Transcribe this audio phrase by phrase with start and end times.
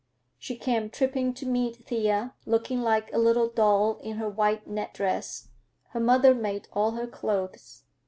[0.39, 4.95] She came tripping to meet Thea, looking like a little doll in her white net
[4.95, 7.83] dress—her mother made all her clothes.